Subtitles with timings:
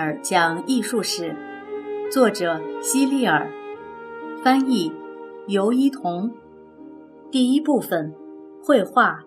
[0.00, 1.36] 尔讲艺术史，
[2.10, 3.46] 作者希利尔，
[4.42, 4.90] 翻译
[5.46, 6.32] 尤一彤。
[7.30, 8.10] 第一部分，
[8.64, 9.22] 绘画。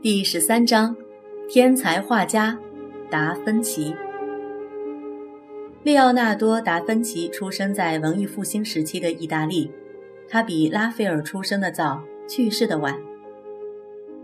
[0.00, 0.96] 第十三章，
[1.50, 2.58] 天才画家
[3.10, 3.94] 达芬奇。
[5.82, 9.70] 利奥纳多·达芬奇出生在文艺复兴时期的意大利，
[10.30, 12.98] 他比拉斐尔出生的早，去世的晚。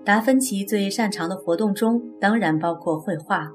[0.06, 3.52] 达芬奇最擅长的活动中，当然包括绘画。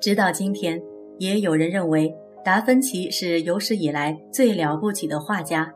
[0.00, 0.80] 直到今天，
[1.18, 5.74] 也有人认为达芬奇是有史以来最了不起的画家。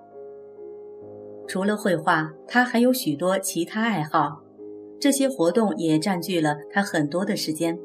[1.48, 4.40] 除了绘画，他还有许多其他爱好，
[5.00, 7.78] 这些活动也占据了他很多的时间。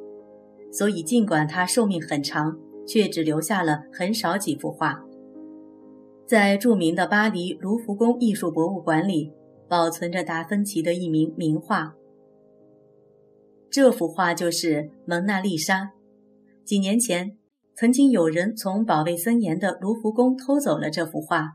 [0.72, 5.04] 所以，尽管他寿命很长，却只留下了很少几幅画。
[6.26, 9.34] 在著名的巴黎卢浮宫艺术博物馆里，
[9.68, 11.96] 保存着达芬奇的一名名画。
[13.70, 15.84] 这幅画就是《蒙娜丽莎》。
[16.68, 17.38] 几年前，
[17.78, 21.52] 曾经有人从保卫森严的卢浮宫偷走了这幅画，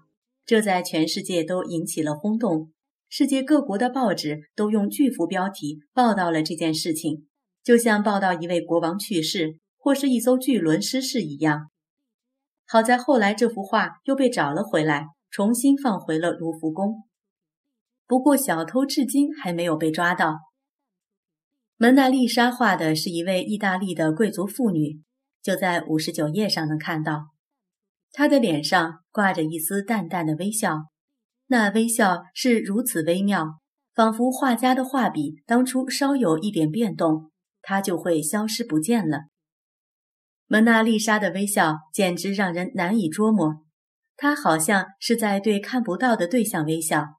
[0.46, 2.72] 这在全世界都引起了轰动。
[3.10, 7.26] 世界各国的报纸都用巨幅标题报道了这件事情，
[7.62, 11.68] 就像报道一位国王去世或是一艘巨轮失事一样。
[12.66, 17.02] 好在后来这幅画又被找了回来，重新放回了卢浮宫。
[18.06, 20.38] 不过，小偷至今还没有被抓到。
[21.82, 25.02] 蒙娜丽莎画的是一位意大利的贵族妇女，
[25.42, 27.30] 就在五十九页上能看到，
[28.12, 30.84] 她的脸上挂着一丝淡淡的微笑，
[31.48, 33.58] 那微笑是如此微妙，
[33.96, 39.22] 仿佛画家的画笔当初稍有一点变动，它就会消失不见了。
[40.46, 43.64] 蒙娜丽莎的微笑简直让人难以捉摸，
[44.16, 47.18] 她好像是在对看不到的对象微笑。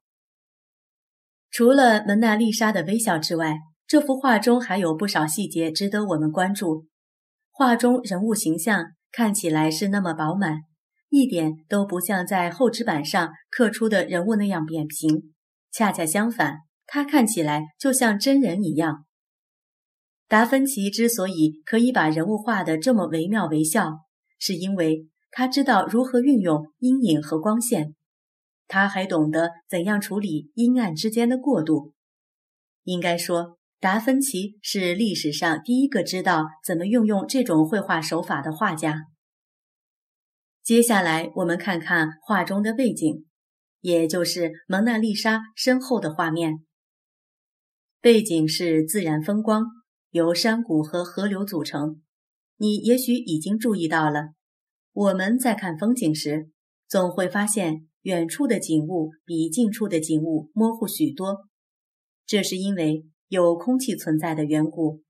[1.50, 3.58] 除了蒙娜丽莎的微笑之外，
[3.94, 6.88] 这幅画中还有不少细节值得我们关注。
[7.52, 10.62] 画中人物形象看起来是那么饱满，
[11.10, 15.32] 一点都不像在厚纸板上刻出的人物那样扁平。
[15.70, 16.56] 恰恰相反，
[16.86, 19.04] 他看起来就像真人一样。
[20.26, 24.00] 达芬奇之所以可以把人物画得这么惟妙惟肖，
[24.40, 27.94] 是因为他知道如何运用阴影和光线，
[28.66, 31.92] 他还懂得怎样处理阴暗之间的过渡。
[32.82, 33.56] 应该说。
[33.84, 39.08] 达芬奇是历史上第一个知道怎么运用这种绘画手法的画家。
[40.62, 43.26] 接下来，我们看看画中的背景，
[43.82, 46.64] 也就是蒙娜丽莎身后的画面。
[48.00, 49.66] 背景是自然风光，
[50.12, 52.00] 由山谷和河流组成。
[52.56, 54.30] 你也许已经注意到了，
[54.94, 56.48] 我们在看风景时，
[56.88, 61.46] 总会发现远处的景物比近处的景物模糊许多。
[62.24, 63.04] 这是因为。
[63.28, 65.02] 有空气存在的缘故，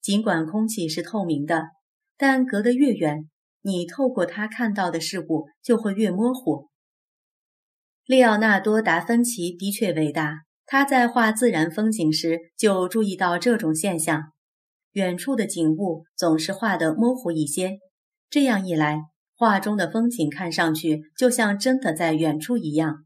[0.00, 1.68] 尽管空气是透明的，
[2.16, 3.28] 但隔得越远，
[3.62, 6.68] 你透过它看到的事物就会越模糊。
[8.04, 14.32] 利奥纳多·达芬奇的确伟大，他在画自然风景时就注意到这种现象：
[14.92, 17.78] 远处的景物总是画得模糊一些，
[18.28, 19.02] 这样一来，
[19.36, 23.04] 画中的风景看上去就像真的在远处一样。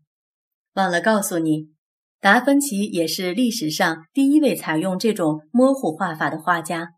[0.73, 1.74] 忘了告诉你。
[2.25, 6.93] 达芬奇也是历史上第一位采用这种模糊画法的画家。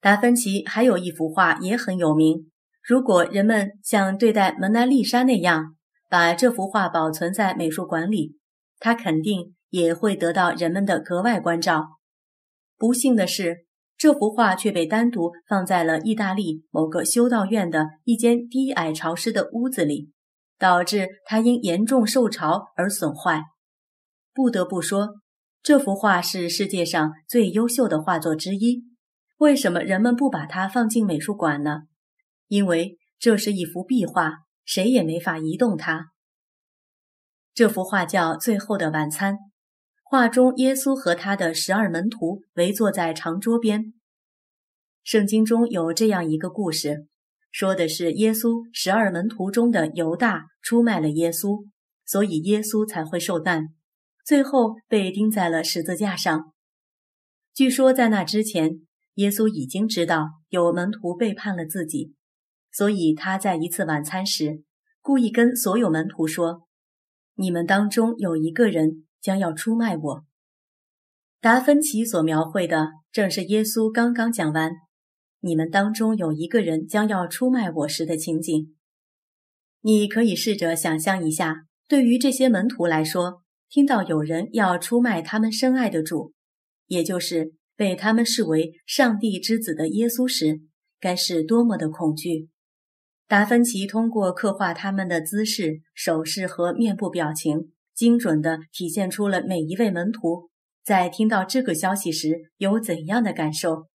[0.00, 2.50] 达芬奇还有一幅画也很有名。
[2.82, 5.76] 如果人们像对待蒙娜丽莎那样
[6.08, 8.38] 把这幅画保存在美术馆里，
[8.78, 11.98] 他肯定也会得到人们的格外关照。
[12.78, 13.66] 不幸的是，
[13.98, 20.10] 这幅画却被单独放在了意大利某个修道院的一间低矮潮湿的屋子里，
[20.58, 23.42] 导致它因严重受潮而损坏。
[24.34, 25.16] 不得不说，
[25.62, 28.84] 这幅画是世界上最优秀的画作之一。
[29.38, 31.82] 为什么人们不把它放进美术馆呢？
[32.48, 34.32] 因为这是一幅壁画，
[34.64, 36.12] 谁也没法移动它。
[37.54, 39.34] 这幅画叫《最后的晚餐》，
[40.02, 43.92] 画中耶稣和他的十二门徒围坐在长桌边。
[45.02, 47.06] 圣经中有这样一个故事，
[47.50, 51.66] 说的是耶稣十二门徒中的犹大出卖了耶稣，
[52.06, 53.68] 所以耶稣才会受难。
[54.24, 56.52] 最后被钉在了十字架上。
[57.52, 58.80] 据说在那之前，
[59.14, 62.14] 耶稣已经知道有门徒背叛了自己，
[62.70, 64.62] 所以他在一次晚餐时，
[65.00, 66.66] 故意跟所有门徒说
[67.36, 70.24] ：“你们当中有一个人将要出卖我。”
[71.42, 74.70] 达芬奇所描绘的正是耶稣刚刚讲完
[75.40, 78.76] “你们当中有一个人将要出卖我”时的情景。
[79.80, 83.41] 你可以试着想象一下，对于这些门徒来说。
[83.72, 86.34] 听到有人要出卖他们深爱的主，
[86.88, 90.60] 也就是被他们视为上帝之子的耶稣时，
[91.00, 92.50] 该是多么的恐惧。
[93.26, 100.50] 达芬奇通过刻画他们的姿势、手势和面部表情，精准地体现出了每一位门徒
[100.84, 103.86] 在听到这个消息时有怎样的感受。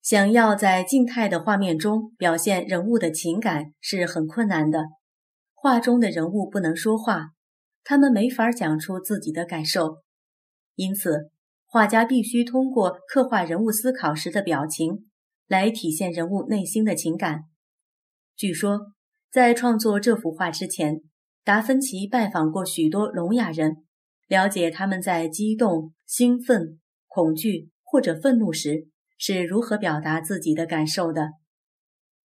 [0.00, 4.84] 想要在静态的画面中表现人物的情感是很困难的。
[5.54, 7.30] 画中的人物不能说话，
[7.84, 10.02] 他们没法讲出自己的感受，
[10.74, 11.30] 因此
[11.66, 15.10] 画家必须通过刻画人物思考时的表情
[15.46, 17.44] 来体现人物内心的情感。
[18.36, 18.92] 据说，
[19.30, 21.02] 在创作这幅画之前，
[21.44, 23.84] 达芬奇拜访过许多聋哑人，
[24.28, 28.88] 了解他们在激动、兴奋、恐惧或者愤怒时。
[29.24, 31.28] 是如何表达自己的感受的？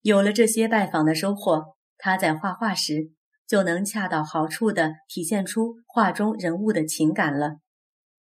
[0.02, 3.12] 有了这些拜访的收获，他在画画时
[3.52, 7.58] 就能恰到好处地体现出画中人物的情感了。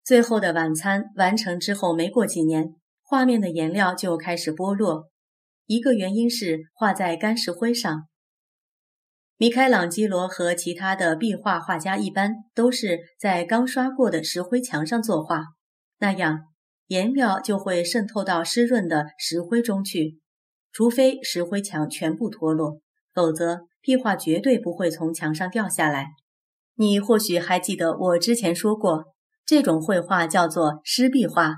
[0.04, 5.10] 最后的晚餐完成之后，没过几年，画面的颜料就开始剥落。
[5.66, 8.04] 一个原因是画在干石灰上。
[9.38, 15.46] 米开朗基罗和其他的壁画画家一般都是在刚刷过的石灰墙上作画，
[15.98, 16.42] 那样。
[16.86, 20.20] 颜料就会渗透到湿润的石灰中去，
[20.72, 22.80] 除非石灰墙全部脱落，
[23.16, 26.10] 否则壁画绝对不会从墙上掉下来。
[26.76, 29.06] 你或许还记得我之前说过，
[29.46, 31.56] 这种绘画叫做湿壁画。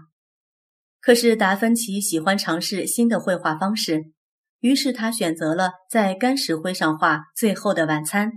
[1.01, 4.11] 可是达芬奇喜欢尝试新的绘画方式，
[4.59, 8.29] 于是他选择了在干石灰上画《最后的晚餐》，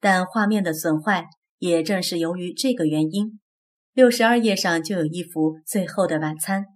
[0.00, 1.26] 但画面的损坏
[1.58, 3.38] 也正是由于这个原因。
[3.92, 6.62] 六十二页上就有一幅《最后的晚餐》。《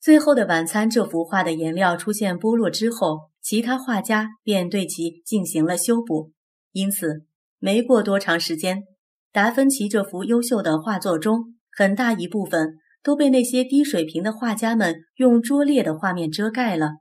[0.00, 6.30] 最后的晚餐》这幅画的颜料出现剥落之后，其他画家便对其进行了修补，
[6.70, 7.26] 因此
[7.58, 8.84] 没过多长时间，
[9.32, 16.98] 达芬奇这幅优秀的画作中很大一部分都被那些低水平的画家们用拙劣的画面遮盖了。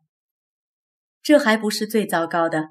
[1.22, 2.70] 这还不是最糟糕的，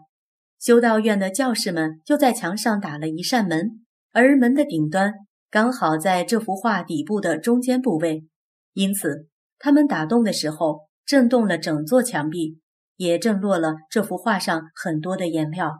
[0.58, 5.14] 修道院的教士们就在墙上打了一扇门，而门的顶端。
[5.52, 8.26] 刚好在这幅画底部的中间部位，
[8.72, 12.58] 因此他们打洞的时候震动了整座墙壁，
[12.98, 15.72] 也震落了这幅画上很多的颜料。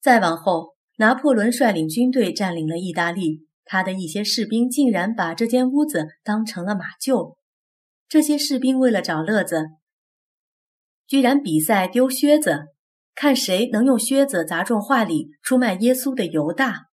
[0.00, 7.34] 再往后，拿破仑率领军队占领了意大利，他的一些士兵竟然把这间屋子当成了马厩。
[8.08, 9.66] 这些士兵为了找乐子，
[11.08, 12.66] 居然比赛丢靴子，
[13.14, 16.86] 看谁能用靴子砸中画里出卖耶稣的犹大。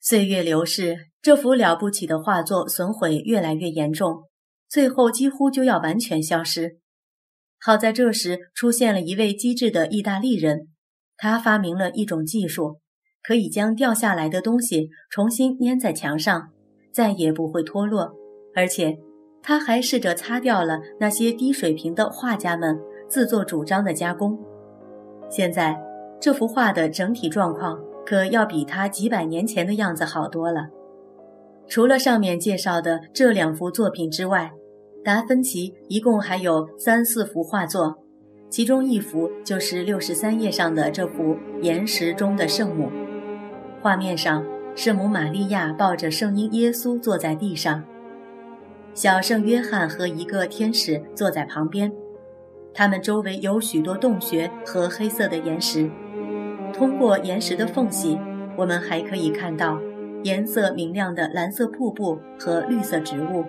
[0.00, 4.28] 岁月流逝，这幅了不起的画作损毁越来越严重，
[4.68, 6.81] 最后几乎就要完全消失。
[7.64, 10.68] 好在这时出现了一位机智的意大利人，
[11.16, 12.80] 他发明了一种技术，
[13.22, 16.48] 可以将掉下来的东西重新粘在墙上，
[16.92, 18.12] 再也不会脱落。
[18.54, 18.98] 而且，
[19.42, 22.78] 他还试着擦掉了那些低水平的画家们
[23.08, 24.38] 自作主张的加工。
[25.30, 25.80] 现在，
[26.20, 27.78] 这幅画的整体状况。
[28.04, 30.66] 可要比他几百年前的样子好多了。
[31.68, 34.50] 除了上面介绍的这两幅作品之外，
[35.04, 37.98] 达芬奇一共还有三四幅画作，
[38.48, 42.88] 其中一幅就是六十三页上的这幅岩石中的圣母。
[43.80, 44.44] 画面上，
[44.76, 47.82] 圣母玛利亚抱着圣婴耶稣坐在地上，
[48.94, 51.92] 小圣约翰和一个天使坐在旁边，
[52.72, 55.90] 他们周围有许多洞穴和黑色的岩石。
[56.72, 58.16] 通过岩石的缝隙，
[58.56, 59.80] 我们还可以看到
[60.22, 63.44] 颜色明亮的蓝色瀑布和绿色植物。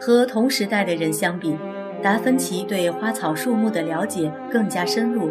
[0.00, 1.54] 和同时代的人相比，
[2.02, 5.28] 达芬奇对花草树木的了解更加深入。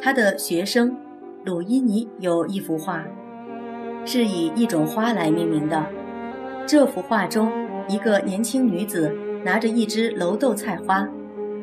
[0.00, 0.96] 他的学生
[1.44, 3.04] 鲁伊尼有一幅画，
[4.04, 5.84] 是以一种花来命名的。
[6.66, 7.50] 这幅画中，
[7.88, 9.12] 一个年轻女子
[9.44, 11.08] 拿着一只楼豆菜花，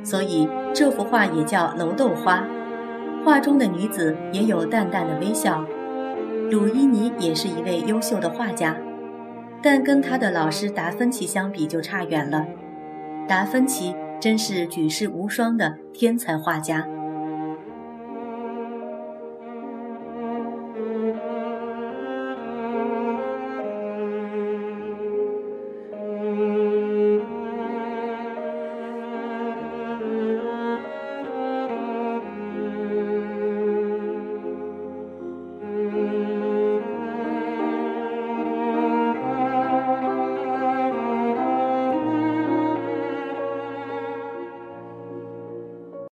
[0.04, 2.46] 所以这幅画也叫楼豆花。
[3.24, 5.64] 画中的女子也有淡淡的微笑。
[6.52, 8.76] 鲁伊尼也是一位优秀的画家，
[9.62, 12.46] 但跟他的老师达芬奇相比就差远了。
[13.28, 16.88] 达芬奇真是举世无双的天才画家。